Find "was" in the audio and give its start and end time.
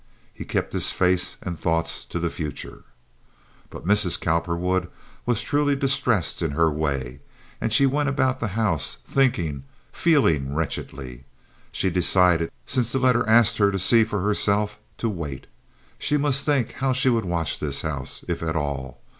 5.27-5.43